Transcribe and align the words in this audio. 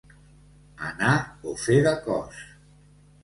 Anar 0.87 1.11
o 1.51 1.53
fer 1.65 1.77
de 1.89 1.93
cos. 2.07 2.39